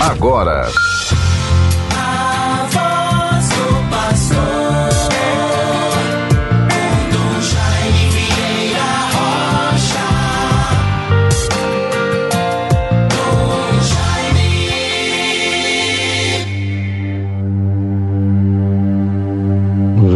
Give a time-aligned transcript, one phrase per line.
[0.00, 0.66] agora.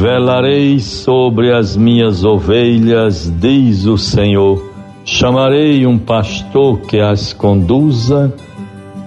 [0.00, 4.72] Velarei sobre as minhas ovelhas, diz o Senhor.
[5.04, 8.34] Chamarei um pastor que as conduza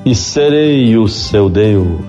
[0.06, 2.02] e serei o seu Deus,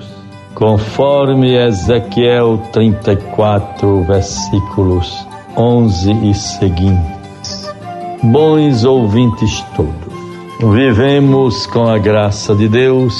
[0.55, 5.27] conforme Ezequiel 34, versículos
[5.57, 7.75] 11 e seguintes.
[8.23, 13.15] Bons ouvintes todos, vivemos com a graça de Deus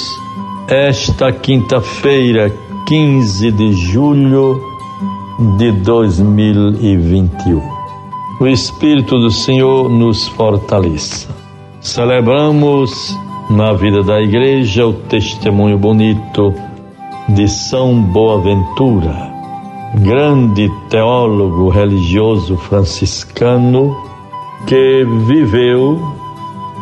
[0.67, 2.53] esta quinta-feira,
[2.87, 4.61] 15 de julho
[5.57, 7.61] de 2021.
[8.39, 11.27] O Espírito do Senhor nos fortaleça.
[11.79, 13.15] Celebramos
[13.51, 16.53] na vida da igreja o testemunho bonito
[17.29, 19.29] de São Boaventura,
[19.95, 23.95] grande teólogo religioso franciscano
[24.65, 25.99] que viveu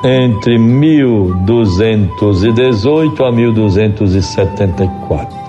[0.04, 5.40] entre 1218 a 1274.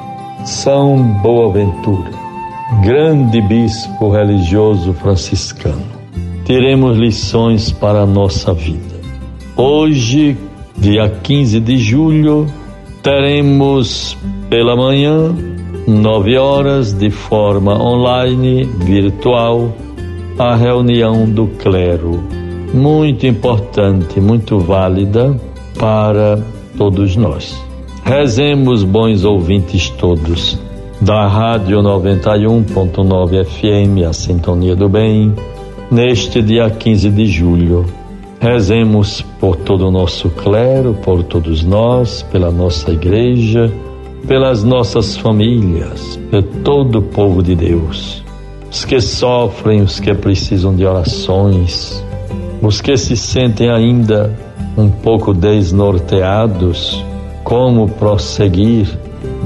[0.44, 2.12] São Boaventura,
[2.82, 5.84] grande bispo religioso franciscano.
[6.44, 8.98] Tiremos lições para a nossa vida.
[9.56, 10.36] Hoje,
[10.78, 12.46] dia 15 de julho,
[13.02, 14.16] teremos
[14.48, 15.34] pela manhã,
[15.86, 19.72] nove horas, de forma online, virtual,
[20.38, 22.22] a reunião do clero.
[22.72, 25.38] Muito importante, muito válida
[25.78, 26.40] para
[26.77, 27.62] todos nós.
[28.05, 30.58] Rezemos, bons ouvintes todos,
[31.00, 35.34] da Rádio 91.9 FM, a Sintonia do Bem,
[35.90, 37.99] neste dia 15 de julho
[38.41, 43.70] Rezemos por todo o nosso clero, por todos nós, pela nossa igreja,
[44.27, 48.24] pelas nossas famílias, por todo o povo de Deus.
[48.70, 52.02] Os que sofrem, os que precisam de orações,
[52.62, 54.34] os que se sentem ainda
[54.74, 57.05] um pouco desnorteados,
[57.45, 58.89] como prosseguir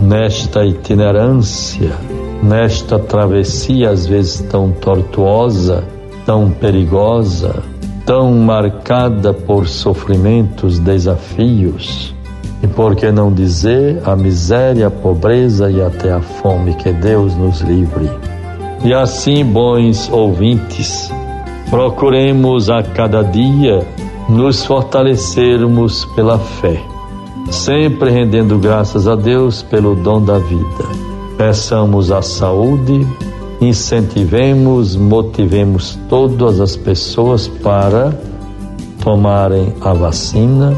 [0.00, 1.99] nesta itinerância,
[2.41, 5.82] nesta travessia às vezes tão tortuosa,
[6.25, 7.74] tão perigosa
[8.06, 12.15] tão marcada por sofrimentos, desafios,
[12.62, 17.34] e por que não dizer a miséria, a pobreza e até a fome, que Deus
[17.34, 18.10] nos livre.
[18.84, 21.10] E assim, bons ouvintes,
[21.70, 23.87] procuremos a cada dia
[24.28, 26.81] nos fortalecermos pela fé,
[27.50, 30.84] sempre rendendo graças a Deus pelo dom da vida.
[31.37, 33.06] Peçamos a saúde,
[33.60, 38.12] incentivemos, motivemos todas as pessoas para
[39.03, 40.75] tomarem a vacina.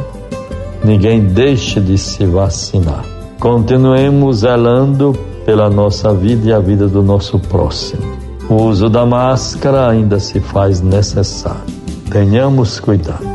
[0.84, 3.04] Ninguém deixe de se vacinar.
[3.40, 8.02] Continuemos zelando pela nossa vida e a vida do nosso próximo.
[8.48, 11.62] O uso da máscara ainda se faz necessário.
[12.10, 13.26] Tenhamos cuidado.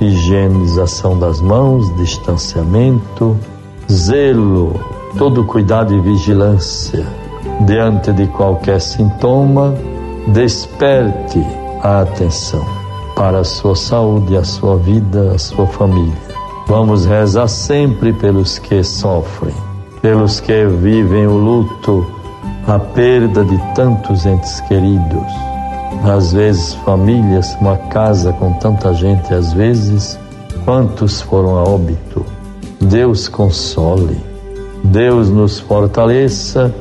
[0.00, 3.36] Higienização das mãos, distanciamento,
[3.90, 4.80] zelo,
[5.18, 7.19] todo cuidado e vigilância
[7.66, 9.74] diante de qualquer sintoma,
[10.28, 11.44] desperte
[11.82, 12.64] a atenção
[13.16, 16.16] para a sua saúde, a sua vida, a sua família.
[16.66, 19.54] Vamos rezar sempre pelos que sofrem,
[20.00, 22.06] pelos que vivem o luto,
[22.66, 25.26] a perda de tantos entes queridos.
[26.04, 30.18] Às vezes, famílias, uma casa com tanta gente, às vezes,
[30.64, 32.24] quantos foram a óbito.
[32.80, 34.18] Deus console,
[34.84, 36.72] Deus nos fortaleça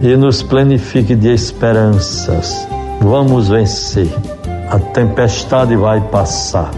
[0.00, 2.68] e nos plenifique de esperanças.
[3.00, 4.08] Vamos vencer.
[4.70, 6.70] A tempestade vai passar,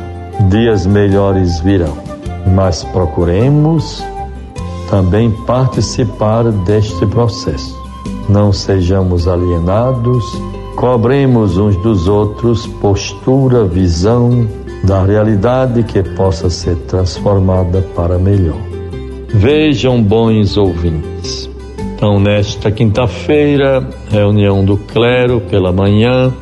[0.48, 1.96] dias melhores virão,
[2.54, 4.02] mas procuremos
[4.88, 7.76] também participar deste processo.
[8.28, 10.24] Não sejamos alienados,
[10.76, 14.46] cobremos uns dos outros postura, visão
[14.84, 18.60] da realidade que possa ser transformada para melhor.
[19.28, 21.49] Vejam, bons ouvintes,
[22.00, 26.32] então, nesta quinta-feira, reunião do clero pela manhã,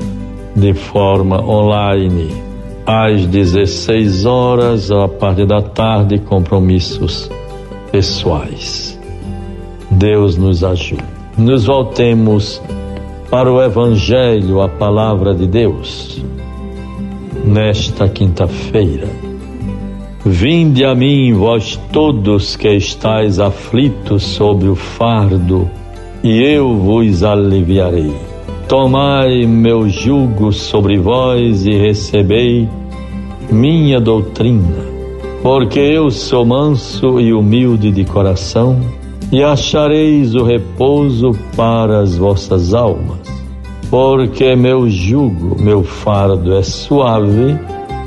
[0.55, 2.29] de forma online.
[2.87, 7.29] Às 16 horas, a parte da tarde, compromissos
[7.91, 8.97] pessoais.
[9.91, 11.03] Deus nos ajude.
[11.37, 12.63] Nos voltemos
[13.29, 16.25] para o Evangelho, a palavra de Deus,
[17.45, 19.28] nesta quinta-feira.
[20.25, 25.71] Vinde a mim, vós todos que estáis aflitos sobre o fardo,
[26.25, 28.13] e eu vos aliviarei.
[28.67, 32.69] Tomai meu jugo sobre vós e recebei
[33.51, 34.85] minha doutrina,
[35.41, 38.77] porque eu sou manso e humilde de coração,
[39.31, 43.21] e achareis o repouso para as vossas almas.
[43.89, 47.57] Porque meu jugo, meu fardo é suave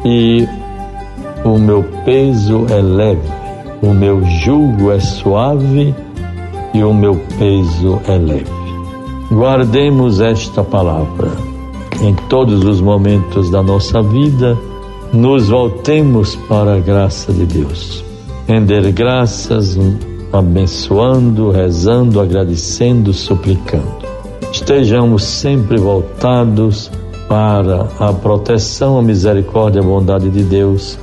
[0.06, 0.46] e
[1.44, 3.28] o meu peso é leve.
[3.82, 5.94] O meu jugo é suave
[6.74, 8.46] e o meu peso é leve.
[9.32, 11.32] Guardemos esta palavra
[12.02, 14.58] em todos os momentos da nossa vida.
[15.12, 18.04] Nos voltemos para a graça de Deus.
[18.48, 19.78] Render graças,
[20.32, 24.02] abençoando, rezando, agradecendo, suplicando.
[24.52, 26.92] Estejamos sempre voltados
[27.28, 31.00] para a proteção, a misericórdia, a bondade de Deus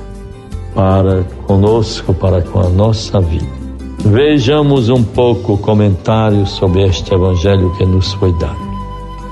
[0.79, 3.51] para conosco, para com a nossa vida.
[3.97, 8.55] Vejamos um pouco o comentário sobre este evangelho que nos foi dado.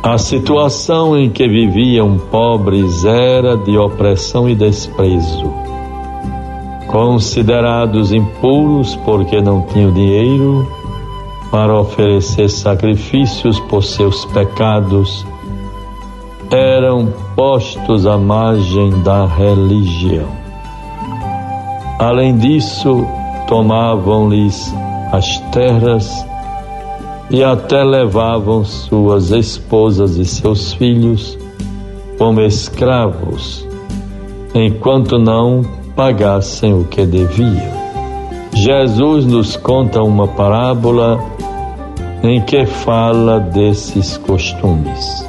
[0.04, 5.50] A situação em que viviam pobres era de opressão e desprezo.
[6.88, 10.68] Considerados impuros porque não tinham dinheiro
[11.50, 15.26] para oferecer sacrifícios por seus pecados,
[16.52, 17.08] eram
[17.38, 20.37] postos à margem da religião.
[22.00, 23.06] Além disso,
[23.48, 24.74] tomavam-lhes
[25.12, 26.26] as terras
[27.30, 31.38] e até levavam suas esposas e seus filhos
[32.18, 33.68] como escravos,
[34.54, 35.64] enquanto não
[35.96, 37.78] pagassem o que deviam.
[38.54, 41.20] Jesus nos conta uma parábola
[42.24, 45.26] em que fala desses costumes.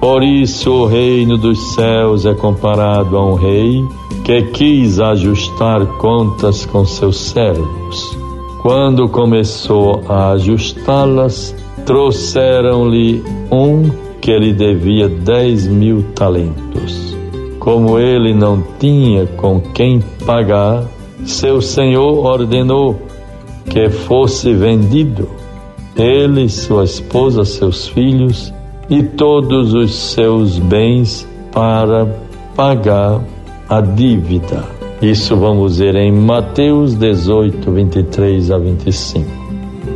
[0.00, 3.84] Por isso o reino dos céus é comparado a um rei
[4.24, 8.16] que quis ajustar contas com seus servos.
[8.62, 11.54] Quando começou a ajustá-las,
[11.86, 13.90] trouxeram-lhe um
[14.20, 17.16] que lhe devia dez mil talentos.
[17.58, 20.84] Como ele não tinha com quem pagar,
[21.24, 23.00] seu senhor ordenou
[23.68, 25.28] que fosse vendido,
[25.96, 28.52] ele, sua esposa, seus filhos
[28.88, 32.06] e todos os seus bens para
[32.54, 33.20] pagar
[33.70, 34.64] a dívida.
[35.00, 39.30] Isso vamos ver em Mateus 18, 23 a 25.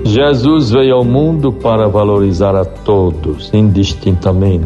[0.04, 4.64] Jesus veio ao mundo para valorizar a todos, indistintamente,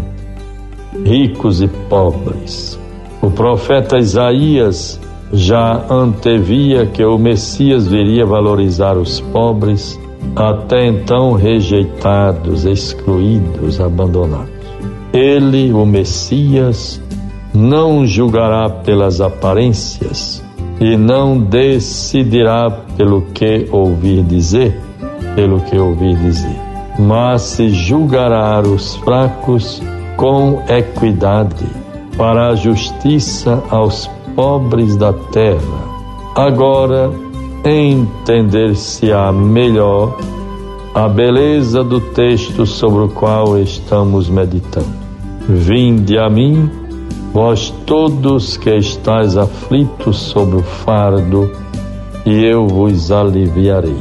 [1.06, 2.78] ricos e pobres.
[3.22, 5.00] O profeta Isaías
[5.32, 9.98] já antevia que o Messias viria valorizar os pobres
[10.36, 14.50] até então rejeitados, excluídos, abandonados.
[15.12, 17.00] Ele, o Messias,
[17.58, 20.44] não julgará pelas aparências
[20.80, 24.80] e não decidirá pelo que ouvir dizer,
[25.34, 26.56] pelo que ouvir dizer,
[27.00, 29.82] mas se julgará os fracos
[30.16, 31.66] com equidade,
[32.16, 35.88] para a justiça aos pobres da terra.
[36.36, 37.10] Agora,
[37.64, 40.16] entender-se-á melhor
[40.94, 44.96] a beleza do texto sobre o qual estamos meditando.
[45.48, 46.70] Vinde a mim,
[47.32, 51.50] vós todos que estáis aflitos sob o fardo,
[52.24, 54.00] e eu vos aliviarei.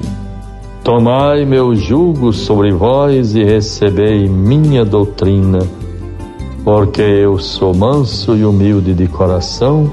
[0.83, 5.59] Tomai meu jugo sobre vós e recebei minha doutrina,
[6.63, 9.91] porque eu sou manso e humilde de coração,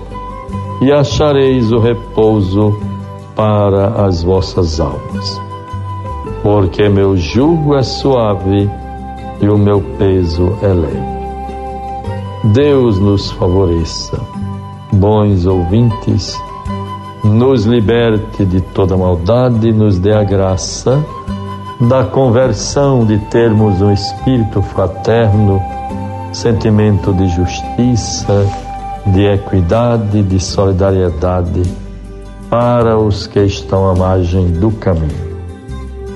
[0.81, 2.79] e achareis o repouso
[3.35, 5.41] para as vossas almas.
[6.43, 8.71] Porque meu jugo é suave
[9.41, 11.24] e o meu peso é leve.
[12.53, 14.21] Deus nos favoreça.
[14.93, 16.39] Bons ouvintes,
[17.25, 21.03] nos liberte de toda maldade, nos dê a graça
[21.81, 25.61] da conversão, de termos um espírito fraterno,
[26.33, 28.47] sentimento de justiça,
[29.07, 31.63] de equidade, de solidariedade
[32.51, 35.35] para os que estão à margem do caminho.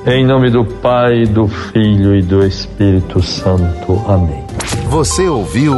[0.06, 4.00] Em nome do Pai, do Filho e do Espírito Santo.
[4.06, 4.44] Amém.
[4.86, 5.74] Você ouviu